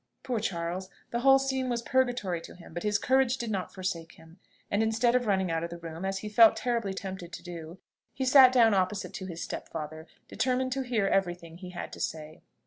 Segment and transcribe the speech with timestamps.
[0.23, 0.89] Poor Charles!
[1.11, 4.39] the whole scene was purgatory to him; but his courage did not forsake him:
[4.71, 7.77] and instead of running out of the room, as he felt terribly tempted to do,
[8.11, 11.99] he sat down opposite to his stepfather, determined to hear every thing he had to
[11.99, 12.41] say.